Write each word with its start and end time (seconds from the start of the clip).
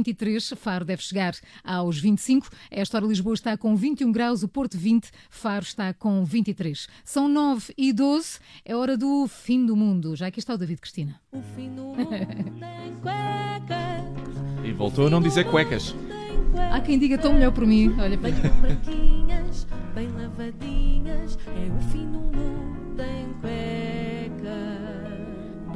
23, 0.00 0.54
Faro 0.56 0.84
deve 0.84 1.02
chegar 1.02 1.34
aos 1.62 1.98
25. 1.98 2.48
Esta 2.70 2.96
hora 2.96 3.06
Lisboa 3.06 3.34
está 3.34 3.56
com 3.56 3.76
21 3.76 4.10
graus, 4.10 4.42
o 4.42 4.48
Porto 4.48 4.78
20, 4.78 5.10
Faro 5.28 5.62
está 5.62 5.92
com 5.92 6.24
23. 6.24 6.88
São 7.04 7.28
9 7.28 7.74
e 7.76 7.92
12, 7.92 8.38
é 8.64 8.74
hora 8.74 8.96
do 8.96 9.28
fim 9.28 9.66
do 9.66 9.76
mundo. 9.76 10.16
Já 10.16 10.28
aqui 10.28 10.38
está 10.38 10.54
o 10.54 10.58
David 10.58 10.80
Cristina. 10.80 11.20
O 11.32 11.42
fim 11.54 11.68
do 11.74 11.82
mundo 11.82 12.14
em 12.14 12.94
cuecas. 13.02 14.64
E 14.64 14.72
voltou 14.72 15.06
a 15.06 15.10
não 15.10 15.20
dizer 15.20 15.44
cuecas. 15.44 15.94
Há 16.72 16.80
quem 16.80 16.98
diga 16.98 17.18
tão 17.18 17.34
melhor 17.34 17.52
por 17.52 17.66
mim. 17.66 17.94
Olha, 17.98 18.16
branquinhas, 18.16 19.66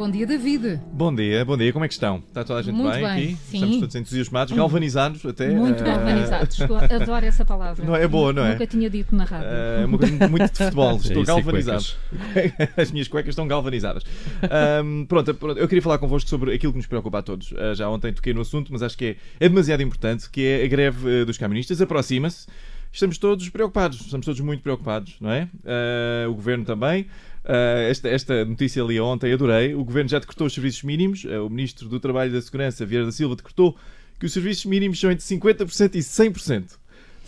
bom 0.05 0.11
dia, 0.11 0.27
David. 0.27 0.81
Bom 0.93 1.15
dia, 1.15 1.45
bom 1.47 1.57
dia, 1.57 1.73
como 1.73 1.83
é 1.87 1.89
que 1.89 1.95
estão? 1.95 2.19
Está 2.19 2.45
toda 2.45 2.59
a 2.61 2.63
gente 2.63 2.75
Muito 2.75 2.93
bem, 2.93 3.03
bem, 3.03 3.25
aqui? 3.25 3.37
sim. 3.49 3.57
Estamos 3.57 3.79
todos 3.79 3.95
entusiasmados, 3.97 4.55
galvanizados 4.55 5.25
até. 5.25 5.49
Muito 5.49 5.83
eh, 5.83 5.87
galvanizados. 5.87 6.61
Estou- 6.61 6.77
Adoro 7.01 7.25
essa 7.25 7.43
palavra. 7.43 7.83
Não 7.83 7.97
é 7.97 8.07
boa, 8.07 8.31
não 8.31 8.45
é? 8.45 8.51
Nunca 8.53 8.67
tinha 8.67 8.91
dito 8.91 9.17
na 9.17 9.25
rádio. 9.25 9.49
É 9.49 9.87
uma 9.87 9.97
coisa 9.97 10.29
muito 10.29 10.53
de 10.53 10.59
futebol, 10.59 10.97
estou 11.01 11.13
isso 11.13 11.21
e 11.23 11.25
galvanizado. 11.25 11.85
As 12.77 12.93
minhas 12.93 13.09
cuecas 13.09 13.31
estão 13.31 13.49
galvanizadas. 13.49 14.03
Ahm, 14.43 15.07
pronto, 15.07 15.33
pronto, 15.37 15.59
eu 15.59 15.67
queria 15.67 15.81
falar 15.81 15.97
convosco 15.97 16.29
sobre 16.29 16.53
aquilo 16.53 16.75
que 16.75 16.79
nos 16.81 16.87
preocupa 16.87 17.21
a 17.21 17.23
todos. 17.23 17.55
Ah, 17.57 17.73
já 17.73 17.89
ontem 17.89 18.13
toquei 18.13 18.35
no 18.35 18.43
assunto, 18.43 18.71
mas 18.71 18.83
acho 18.83 18.99
que 18.99 19.07
é, 19.41 19.47
é 19.47 19.49
demasiado 19.49 19.83
importante, 19.83 20.29
que 20.29 20.45
é 20.45 20.65
a 20.67 20.69
greve 20.69 21.25
dos 21.25 21.39
caministas. 21.39 21.81
Aproxima-se. 21.81 22.47
Estamos 22.95 23.19
todos 23.19 23.49
preocupados, 23.49 24.03
estamos 24.03 24.25
todos 24.25 24.41
muito 24.41 24.63
preocupados, 24.63 25.17
não 25.21 25.29
é? 25.29 25.49
Ah, 25.65 26.29
o 26.29 26.35
governo 26.35 26.65
também. 26.65 27.09
Ah, 27.45 27.81
esta, 27.91 28.09
esta 28.09 28.45
notícia 28.45 28.81
ali 28.81 29.01
ontem, 29.01 29.33
adorei. 29.33 29.75
O 29.75 29.85
governo 29.85 30.09
já 30.09 30.21
decretou 30.21 30.47
os 30.47 30.55
serviços 30.55 30.85
mínimos. 30.85 31.27
Ah, 31.29 31.43
o 31.43 31.51
ministro 31.51 31.89
do 31.89 31.99
Trabalho 31.99 32.31
e 32.31 32.35
da 32.35 32.41
Segurança, 32.41 32.87
Vieira 32.87 33.05
da 33.05 33.11
Silva, 33.11 33.35
decretou 33.35 33.77
que 34.17 34.27
os 34.27 34.33
serviços 34.33 34.65
mínimos 34.67 35.01
são 35.01 35.11
entre 35.11 35.25
50% 35.25 35.97
e 35.97 35.99
100%. 35.99 36.79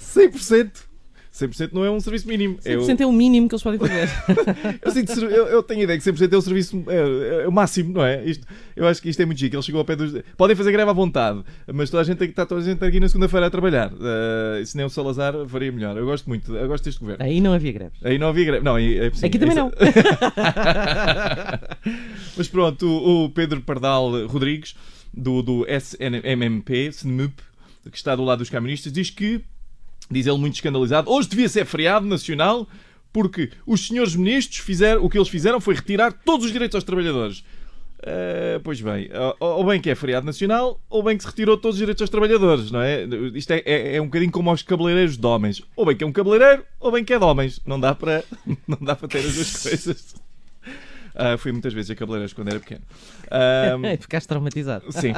100%! 0.00 0.70
100% 1.37 1.70
não 1.73 1.84
é 1.84 1.90
um 1.90 2.01
serviço 2.01 2.26
mínimo. 2.26 2.59
É 2.65 2.76
o- 2.76 2.80
100% 2.80 3.01
é 3.02 3.06
o 3.06 3.12
mínimo 3.12 3.48
que 3.48 3.54
eles 3.54 3.62
podem 3.62 3.79
fazer. 3.79 4.09
eu, 4.82 4.90
sinto 4.90 5.12
eu, 5.24 5.46
eu 5.48 5.62
tenho 5.62 5.80
a 5.80 5.84
ideia 5.84 5.98
que 5.98 6.04
100% 6.10 6.32
é 6.32 6.37
o 6.37 6.40
serviço 6.42 6.84
é, 6.88 7.42
é 7.45 7.48
o 7.48 7.52
máximo, 7.52 7.92
não 7.92 8.04
é? 8.04 8.24
Isto, 8.24 8.46
eu 8.74 8.87
acho 8.88 9.02
que 9.02 9.09
isto 9.09 9.20
é 9.20 9.26
muito 9.26 9.38
chique. 9.38 9.54
Ele 9.54 9.62
chegou 9.62 9.79
ao 9.80 9.84
pé 9.84 9.95
dos. 9.96 10.14
Podem 10.37 10.57
fazer 10.57 10.73
greve 10.73 10.90
à 10.90 10.95
vontade, 10.95 11.42
mas 11.73 11.90
toda 11.90 12.01
a 12.02 12.04
gente 12.04 12.24
estar 12.24 12.46
toda 12.46 12.60
a 12.60 12.64
gente 12.64 12.84
aqui 12.84 12.98
na 13.01 13.09
segunda-feira 13.09 13.46
a 13.46 13.51
trabalhar. 13.51 13.92
Uh, 13.92 14.64
se 14.64 14.76
nem 14.76 14.87
o 14.87 14.88
Salazar 14.90 15.34
faria 15.46 15.70
melhor. 15.70 15.96
Eu 15.96 16.07
gosto 16.07 16.26
muito, 16.29 16.54
eu 16.54 16.66
gosto 16.68 16.84
deste 16.84 17.01
governo. 17.01 17.23
Aí 17.24 17.40
não 17.40 17.52
havia 17.52 17.73
greves. 17.73 17.98
Aí 18.02 18.18
não 18.18 18.29
havia 18.29 18.45
greve. 18.45 18.64
Não, 18.64 18.74
aí- 18.76 18.98
é, 18.98 19.07
Aqui 19.07 19.38
também 19.38 19.54
isso- 19.57 19.64
não. 19.64 19.70
Mas 22.37 22.48
pronto, 22.48 22.87
o, 22.87 23.24
o 23.24 23.30
Pedro 23.30 23.60
Pardal 23.60 24.26
Rodrigues, 24.26 24.74
do, 25.12 25.42
do 25.42 25.66
SNMP, 25.68 26.88
SNMUP, 26.88 27.34
que 27.90 27.96
está 27.96 28.14
do 28.16 28.24
lado 28.24 28.38
dos 28.40 28.51
caministas, 28.51 28.92
diz 28.92 29.10
que, 29.10 29.40
diz 30.10 30.26
ele 30.26 30.38
muito 30.38 30.54
escandalizado, 30.54 31.10
hoje 31.10 31.29
devia 31.29 31.49
ser 31.49 31.65
feriado 31.65 32.07
nacional 32.07 32.68
porque 33.12 33.51
os 33.66 33.87
senhores 33.87 34.15
ministros 34.15 34.59
fizeram, 34.59 35.02
o 35.04 35.09
que 35.09 35.16
eles 35.16 35.29
fizeram 35.29 35.60
foi 35.60 35.74
retirar 35.74 36.13
todos 36.13 36.46
os 36.46 36.52
direitos 36.52 36.74
aos 36.74 36.85
trabalhadores. 36.85 37.43
Eh, 38.02 38.60
pois 38.63 38.80
bem, 38.80 39.09
ou, 39.40 39.57
ou 39.57 39.65
bem 39.65 39.80
que 39.80 39.88
é 39.88 39.95
feriado 39.95 40.26
nacional, 40.26 40.80
ou 40.88 41.02
bem 41.02 41.16
que 41.16 41.24
se 41.24 41.29
retirou 41.29 41.57
todos 41.57 41.76
os 41.76 41.79
direitos 41.79 42.02
aos 42.02 42.10
trabalhadores, 42.10 42.71
não 42.71 42.80
é? 42.80 43.04
Isto 43.35 43.52
é, 43.52 43.63
é, 43.65 43.96
é 43.96 44.02
um 44.02 44.04
bocadinho 44.04 44.30
como 44.30 44.51
aos 44.51 44.63
cabeleireiros 44.63 45.16
de 45.16 45.26
homens. 45.26 45.63
Ou 45.74 45.87
bem 45.87 45.96
que 45.96 46.04
é 46.04 46.07
um 46.07 46.13
cabeleireiro, 46.13 46.63
ou 46.79 46.93
bem 46.93 47.04
que 47.04 47.13
é 47.15 47.18
de 47.18 47.24
homens. 47.24 47.60
Não 47.66 47.80
dá 47.80 47.95
para, 47.95 48.23
não 48.68 48.79
dá 48.80 48.95
para 48.95 49.09
ter 49.09 49.18
as 49.18 49.35
duas 49.35 49.63
coisas. 49.63 50.15
Ah, 51.16 51.36
fui 51.38 51.50
muitas 51.50 51.72
vezes 51.72 51.90
a 51.90 51.95
cabeleireiros 51.95 52.32
quando 52.32 52.48
era 52.48 52.60
pequeno. 52.60 52.82
Ah, 53.30 53.76
Ficaste 53.98 54.28
traumatizado. 54.28 54.84
Sim, 54.90 55.12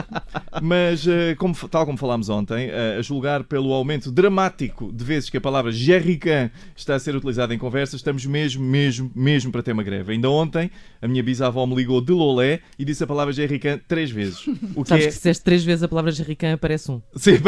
mas 0.62 1.06
eh, 1.06 1.34
como- 1.34 1.54
tal 1.68 1.84
como 1.84 1.98
falámos 1.98 2.28
ontem, 2.28 2.68
eh, 2.70 2.96
a 2.98 3.02
julgar 3.02 3.42
pelo 3.44 3.72
aumento 3.72 4.10
dramático 4.12 4.92
de 4.92 5.04
vezes 5.04 5.28
que 5.28 5.36
a 5.36 5.40
palavra 5.40 5.72
jerrycan 5.72 6.50
está 6.76 6.94
a 6.94 6.98
ser 6.98 7.16
utilizada 7.16 7.54
em 7.54 7.58
conversas, 7.58 7.94
estamos 7.96 8.24
mesmo, 8.24 8.64
mesmo, 8.64 9.10
mesmo 9.14 9.50
para 9.50 9.62
ter 9.62 9.72
uma 9.72 9.82
greve. 9.82 10.12
Ainda 10.12 10.30
ontem, 10.30 10.70
a 11.02 11.08
minha 11.08 11.22
bisavó 11.22 11.66
me 11.66 11.74
ligou 11.74 12.00
de 12.00 12.12
Lolé 12.12 12.60
e 12.78 12.84
disse 12.84 13.02
a 13.02 13.06
palavra 13.06 13.32
jerrycan 13.32 13.80
três 13.88 14.10
vezes. 14.10 14.46
O 14.74 14.82
que 14.82 14.88
Sabes 14.88 15.04
é... 15.04 15.06
que 15.08 15.12
se 15.12 15.18
disseste 15.18 15.44
três 15.44 15.64
vezes 15.64 15.82
a 15.82 15.88
palavra 15.88 16.12
jerrycan 16.12 16.52
aparece 16.54 16.90
um. 16.90 17.02
Sim. 17.16 17.38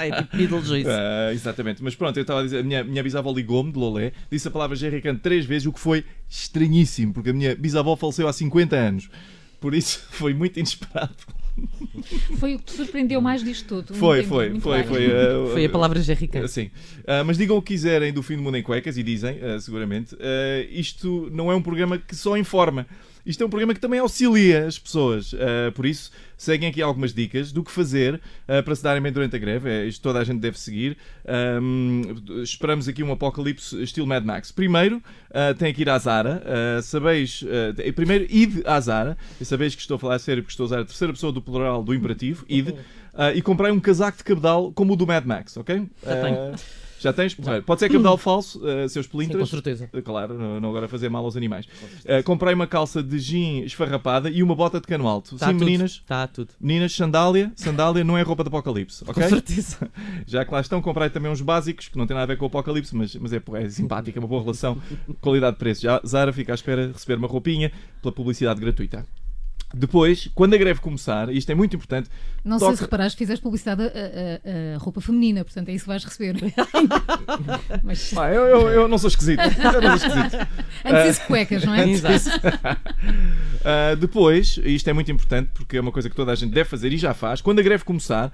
é 0.00 0.22
tipo 0.22 0.36
Beetlejuice. 0.36 0.88
Ah, 0.90 1.32
exatamente, 1.32 1.82
mas 1.82 1.94
pronto, 1.94 2.16
eu 2.16 2.22
estava 2.22 2.40
a 2.40 2.42
dizer, 2.42 2.58
a 2.58 2.62
minha, 2.62 2.82
minha 2.82 3.02
bisavó 3.02 3.32
ligou-me 3.32 3.72
de 3.72 3.78
Lolé, 3.78 4.12
disse 4.30 4.48
a 4.48 4.50
palavra 4.50 4.76
jerrycan 4.76 5.16
três 5.16 5.44
vezes, 5.44 5.66
o 5.66 5.72
que 5.72 5.80
foi 5.80 6.04
estranhíssimo, 6.28 7.12
porque 7.12 7.30
a 7.30 7.32
minha 7.32 7.54
bisavó 7.54 7.96
faleceu 7.96 8.26
há 8.28 8.32
50 8.32 8.76
anos. 8.76 9.08
Por 9.60 9.74
isso 9.74 10.06
foi 10.10 10.34
muito 10.34 10.58
inesperado. 10.58 11.14
Foi 12.38 12.54
o 12.54 12.58
que 12.58 12.64
te 12.66 12.72
surpreendeu 12.72 13.18
mais 13.20 13.42
disto 13.42 13.66
tudo. 13.82 13.94
Foi, 13.98 14.18
Muito 14.18 14.28
foi, 14.28 14.50
muito 14.50 14.62
foi, 14.62 14.78
bem. 14.82 14.86
foi. 14.86 15.06
ah, 15.06 15.46
Foi 15.54 15.64
a 15.64 15.70
palavra 15.70 16.02
jerrycan. 16.02 16.46
Sim. 16.46 16.70
Ah, 17.06 17.24
mas 17.24 17.38
digam 17.38 17.56
o 17.56 17.62
que 17.62 17.72
quiserem 17.72 18.12
do 18.12 18.22
fim 18.22 18.36
do 18.36 18.42
mundo 18.42 18.58
em 18.58 18.62
cuecas, 18.62 18.98
e 18.98 19.02
dizem, 19.02 19.38
ah, 19.42 19.58
seguramente, 19.58 20.14
isto 20.70 21.30
não 21.32 21.50
é 21.50 21.54
um 21.54 21.62
programa 21.62 21.96
que 21.96 22.14
só 22.14 22.36
informa. 22.36 22.86
Isto 23.24 23.42
é 23.42 23.46
um 23.46 23.48
programa 23.48 23.72
que 23.72 23.80
também 23.80 23.98
auxilia 23.98 24.66
as 24.66 24.78
pessoas. 24.78 25.32
Por 25.74 25.86
isso, 25.86 26.12
seguem 26.36 26.68
aqui 26.68 26.82
algumas 26.82 27.12
dicas 27.12 27.52
do 27.52 27.62
que 27.62 27.70
fazer 27.70 28.20
ah, 28.46 28.62
para 28.62 28.74
se 28.74 28.82
darem 28.82 29.02
bem 29.02 29.12
durante 29.12 29.34
a 29.36 29.38
greve. 29.38 29.70
É, 29.70 29.86
isto 29.86 30.02
toda 30.02 30.18
a 30.18 30.24
gente 30.24 30.40
deve 30.40 30.58
seguir. 30.58 30.96
Ahm, 31.26 32.02
esperamos 32.42 32.88
aqui 32.88 33.02
um 33.02 33.12
apocalipse 33.12 33.82
estilo 33.82 34.06
Mad 34.06 34.24
Max. 34.24 34.52
Primeiro, 34.52 35.02
ah, 35.30 35.54
tem 35.54 35.72
que 35.72 35.82
ir 35.82 35.88
à 35.88 35.98
Zara. 35.98 36.42
Ah, 36.44 36.82
sabeis. 36.82 37.44
ah, 37.44 37.92
primeiro, 37.92 38.26
id 38.28 38.62
à 38.66 38.80
Zara. 38.80 39.16
E 39.40 39.44
sabeis 39.44 39.74
que 39.74 39.80
estou 39.80 39.96
a 39.96 39.98
falar 39.98 40.14
a 40.16 40.18
sério 40.18 40.42
porque 40.42 40.52
estou 40.52 40.64
a 40.64 40.66
usar 40.66 40.80
a 40.80 40.84
terceira 40.84 41.12
pessoa 41.12 41.32
do 41.32 41.40
plural 41.40 41.82
do 41.82 41.94
imperativo. 41.94 42.44
Id. 42.48 42.74
E 43.34 43.40
comprei 43.40 43.72
um 43.72 43.80
casaco 43.80 44.18
de 44.18 44.24
cabedal 44.24 44.70
como 44.72 44.92
o 44.92 44.96
do 44.96 45.06
Mad 45.06 45.24
Max, 45.24 45.56
ok? 45.56 45.88
Já 46.04 46.22
tenho. 46.22 46.85
Já 47.00 47.12
tens? 47.12 47.34
Pode 47.64 47.80
ser 47.80 47.88
cabedal 47.90 48.16
falso, 48.16 48.58
uh, 48.58 48.88
seus 48.88 49.06
Sim, 49.06 49.12
com 49.12 49.18
pelintras. 49.18 49.48
certeza. 49.48 49.88
Claro, 50.04 50.34
não, 50.38 50.60
não 50.60 50.70
agora 50.70 50.88
fazer 50.88 51.08
mal 51.08 51.24
aos 51.24 51.36
animais. 51.36 51.66
Uh, 51.66 52.22
comprei 52.24 52.54
uma 52.54 52.66
calça 52.66 53.02
de 53.02 53.18
jean 53.18 53.64
esfarrapada 53.64 54.30
e 54.30 54.42
uma 54.42 54.54
bota 54.54 54.80
de 54.80 54.86
cano 54.86 55.06
alto. 55.06 55.34
Está 55.34 55.46
Sim, 55.48 55.52
tudo. 55.54 55.64
meninas, 55.64 55.90
Está 55.92 56.26
tudo. 56.26 56.48
meninas, 56.60 56.92
sandália. 56.94 57.52
Sandália 57.54 58.02
não 58.04 58.16
é 58.16 58.22
roupa 58.22 58.42
de 58.42 58.48
apocalipse, 58.48 59.04
ok? 59.06 59.22
Com 59.22 59.28
certeza. 59.28 59.90
Já 60.26 60.44
que 60.44 60.52
lá 60.52 60.60
estão, 60.60 60.80
comprei 60.80 61.10
também 61.10 61.30
uns 61.30 61.40
básicos 61.40 61.88
que 61.88 61.98
não 61.98 62.06
têm 62.06 62.14
nada 62.14 62.24
a 62.24 62.34
ver 62.34 62.38
com 62.38 62.44
o 62.44 62.48
apocalipse, 62.48 62.94
mas, 62.96 63.14
mas 63.16 63.32
é, 63.32 63.42
é 63.54 63.68
simpática, 63.68 64.18
uma 64.18 64.28
boa 64.28 64.40
relação 64.42 64.76
qualidade-preço. 65.20 65.82
Já 65.82 66.00
Zara 66.06 66.32
fica 66.32 66.52
à 66.52 66.54
espera 66.54 66.86
de 66.86 66.92
receber 66.92 67.16
uma 67.18 67.28
roupinha 67.28 67.70
pela 68.00 68.12
publicidade 68.12 68.60
gratuita. 68.60 69.06
Depois, 69.74 70.28
quando 70.34 70.54
a 70.54 70.56
greve 70.56 70.80
começar, 70.80 71.28
e 71.28 71.36
isto 71.36 71.50
é 71.50 71.54
muito 71.54 71.74
importante, 71.74 72.08
Não 72.44 72.58
sei 72.58 72.66
Toca- 72.68 72.76
se 72.76 72.82
reparaste, 72.84 73.18
fizeste 73.18 73.42
publicidade 73.42 73.82
a, 73.82 73.86
a- 73.86 74.74
a 74.76 74.78
roupa 74.78 75.00
feminina, 75.00 75.44
portanto 75.44 75.68
é 75.68 75.72
isso 75.72 75.84
que 75.84 75.88
vais 75.88 76.04
receber. 76.04 76.36
Mas 77.82 78.16
Ah, 78.16 78.30
eu, 78.32 78.42
eu, 78.46 78.68
eu 78.70 78.88
não 78.88 78.96
sou 78.98 79.08
esquisito. 79.08 79.40
Eu 79.40 79.80
não 79.82 79.98
sou 79.98 80.08
esquisito. 80.08 80.48
antes 80.84 81.18
isso 81.18 81.26
cuecas, 81.26 81.64
não 81.64 81.74
é? 81.74 81.88
Exato. 81.88 82.28
Uh, 82.36 83.96
depois, 84.00 84.58
e 84.62 84.74
isto 84.74 84.88
é 84.88 84.92
muito 84.92 85.10
importante 85.10 85.50
porque 85.54 85.76
é 85.76 85.80
uma 85.80 85.92
coisa 85.92 86.08
que 86.08 86.16
toda 86.16 86.32
a 86.32 86.34
gente 86.34 86.52
deve 86.52 86.68
fazer 86.68 86.92
e 86.92 86.96
já 86.96 87.12
faz, 87.14 87.40
quando 87.40 87.58
a 87.58 87.62
greve 87.62 87.84
começar, 87.84 88.32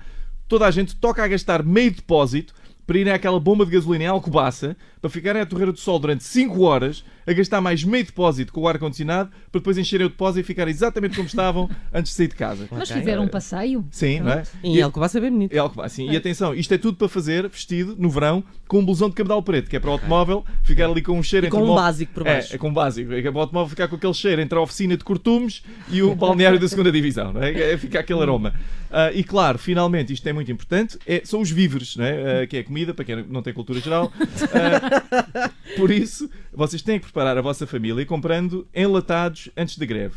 toda 0.48 0.66
a 0.66 0.70
gente 0.70 0.94
toca 0.96 1.22
a 1.24 1.28
gastar 1.28 1.62
meio 1.62 1.90
depósito 1.92 2.54
para 2.86 2.98
irem 2.98 3.12
àquela 3.12 3.38
bomba 3.38 3.64
de 3.64 3.70
gasolina 3.72 4.04
em 4.04 4.06
Alcobaça, 4.08 4.76
para 5.00 5.10
ficarem 5.10 5.40
à 5.40 5.46
Torreira 5.46 5.72
do 5.72 5.78
Sol 5.78 5.98
durante 5.98 6.24
5 6.24 6.60
horas, 6.62 7.04
a 7.26 7.32
gastar 7.32 7.60
mais 7.60 7.84
meio 7.84 8.04
depósito 8.04 8.52
com 8.52 8.62
o 8.62 8.68
ar-condicionado, 8.68 9.30
para 9.50 9.60
depois 9.60 9.78
encherem 9.78 10.06
o 10.06 10.10
depósito 10.10 10.40
e 10.40 10.42
ficarem 10.42 10.72
exatamente 10.72 11.14
como 11.16 11.26
estavam 11.26 11.70
antes 11.94 12.10
de 12.12 12.16
sair 12.16 12.28
de 12.28 12.34
casa. 12.34 12.66
Mas 12.70 12.90
Ok. 12.90 13.00
fizeram 13.00 13.24
um 13.24 13.28
passeio. 13.28 13.86
Sim, 13.90 14.20
não 14.20 14.32
é? 14.32 14.42
E 14.62 14.78
em 14.78 14.82
Alcobaça 14.82 15.18
é 15.18 15.20
bem 15.20 15.30
bonito. 15.30 15.52
É 15.52 15.58
Alcobaça, 15.58 15.94
sim. 15.96 16.10
E 16.10 16.16
atenção, 16.16 16.54
isto 16.54 16.72
é 16.74 16.78
tudo 16.78 16.96
para 16.96 17.08
fazer 17.08 17.48
vestido 17.48 17.94
no 17.98 18.10
verão 18.10 18.42
com 18.66 18.78
um 18.80 18.84
blusão 18.84 19.08
de 19.08 19.14
cabedal 19.14 19.42
preto, 19.42 19.68
que 19.70 19.76
é 19.76 19.80
para 19.80 19.90
o 19.90 19.92
automóvel 19.92 20.44
ficar 20.62 20.86
ali 20.86 21.02
com 21.02 21.18
um 21.18 21.22
cheiro 21.22 21.46
E 21.46 21.48
entre 21.48 21.58
com 21.60 21.64
o 21.66 21.72
um 21.72 21.74
básico 21.74 22.12
por 22.12 22.24
baixo. 22.24 22.52
É, 22.52 22.56
é 22.56 22.58
com 22.58 22.68
um 22.68 22.72
básico. 22.74 23.12
É 23.12 23.22
para 23.22 23.32
o 23.32 23.40
automóvel 23.40 23.68
ficar 23.70 23.88
com 23.88 23.96
aquele 23.96 24.14
cheiro 24.14 24.40
entre 24.42 24.58
a 24.58 24.60
oficina 24.62 24.96
de 24.96 25.04
cortumes 25.04 25.62
e 25.90 26.02
o 26.02 26.14
balneário 26.14 26.58
da 26.58 26.68
segunda 26.68 26.90
divisão. 26.90 27.32
Não 27.32 27.42
é? 27.42 27.72
é 27.72 27.78
ficar 27.78 28.00
aquele 28.00 28.20
aroma. 28.20 28.54
Ah, 28.90 29.10
e 29.12 29.24
claro, 29.24 29.58
finalmente, 29.58 30.12
isto 30.12 30.26
é 30.28 30.32
muito 30.32 30.52
importante, 30.52 30.98
é- 31.06 31.22
são 31.24 31.40
os 31.40 31.50
víveres, 31.50 31.96
não 31.96 32.04
é? 32.04 32.42
Ah, 32.42 32.46
que 32.46 32.56
é 32.58 32.60
a 32.60 32.64
comida, 32.72 32.94
para 32.94 33.04
quem 33.04 33.22
não 33.28 33.42
tem 33.42 33.52
cultura 33.52 33.78
geral. 33.80 34.10
Ah, 34.54 35.50
por 35.76 35.90
isso, 35.90 36.28
vocês 36.52 36.82
têm 36.82 36.98
que 36.98 37.04
preparar 37.04 37.36
a 37.38 37.40
vossa 37.42 37.66
família 37.66 38.04
comprando 38.06 38.66
enlatados 38.74 39.48
antes 39.56 39.76
da 39.78 39.86
greve. 39.86 40.14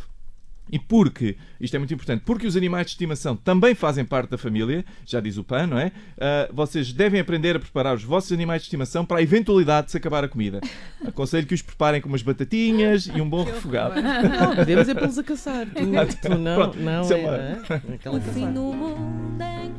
E 0.72 0.80
porque, 0.80 1.38
isto 1.62 1.76
é 1.76 1.78
muito 1.80 1.94
importante, 1.94 2.24
porque 2.26 2.48
os 2.48 2.58
animais 2.58 2.88
de 2.88 2.94
estimação 2.94 3.36
também 3.36 3.76
fazem 3.76 4.04
parte 4.04 4.32
da 4.32 4.38
família, 4.38 4.84
já 5.06 5.20
diz 5.22 5.38
o 5.38 5.44
PAN, 5.44 5.68
não 5.68 5.78
é? 5.78 5.92
Ah, 6.20 6.50
vocês 6.52 6.92
devem 6.92 7.20
aprender 7.20 7.56
a 7.56 7.60
preparar 7.60 7.96
os 7.96 8.04
vossos 8.04 8.32
animais 8.32 8.62
de 8.64 8.66
estimação 8.68 9.06
para 9.06 9.20
a 9.20 9.22
eventualidade 9.22 9.86
de 9.88 9.92
se 9.92 9.98
acabar 9.98 10.24
a 10.24 10.28
comida. 10.28 10.60
Aconselho 11.06 11.46
que 11.46 11.54
os 11.54 11.62
preparem 11.62 12.02
com 12.02 12.10
umas 12.10 12.24
batatinhas 12.24 13.06
e 13.14 13.22
um 13.22 13.30
bom 13.30 13.44
refogado. 13.44 14.02
Não, 14.02 14.56
podemos 14.56 14.90
é 14.90 14.94
pô-los 14.96 15.20
a 15.20 15.24
caçar. 15.24 15.68
Tu, 15.68 15.86
tu 16.22 16.30
não, 16.36 16.56
Pronto, 16.56 16.80
não, 16.80 17.04
é 17.04 17.14
é, 17.14 17.16
uma- 17.26 17.36
é, 17.38 17.62
aquela 17.96 18.18
O 18.18 18.22
fim 18.22 18.34
caçar. 18.42 18.54
do 18.54 18.62
mundo 18.74 19.42
em 19.44 19.72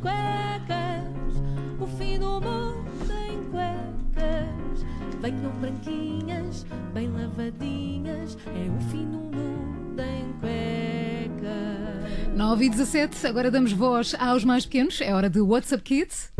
Venham 5.27 5.51
branquinhas, 5.61 6.65
bem 6.95 7.11
lavadinhas. 7.11 8.39
É 8.47 8.71
o 8.71 8.81
fim 8.93 9.05
do 9.07 9.19
mundo 9.19 10.01
em 10.01 10.33
cuecas. 10.39 12.37
9 12.37 12.65
e 12.65 12.71
17, 12.71 13.27
agora 13.27 13.51
damos 13.51 13.73
voz 13.73 14.15
aos 14.21 14.45
mais 14.45 14.65
pequenos. 14.65 15.01
É 15.01 15.13
hora 15.13 15.29
de 15.29 15.41
WhatsApp 15.41 15.83
Kids. 15.83 16.33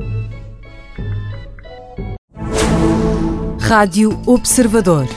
Rádio 3.61 4.23
Observador. 4.25 5.09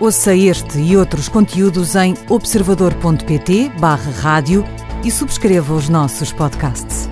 Ouça 0.00 0.34
este 0.34 0.78
e 0.78 0.96
outros 0.96 1.28
conteúdos 1.28 1.96
em 1.96 2.14
observador.pt/barra 2.30 4.10
rádio 4.22 4.64
e 5.04 5.10
subscreva 5.10 5.74
os 5.74 5.90
nossos 5.90 6.32
podcasts. 6.32 7.10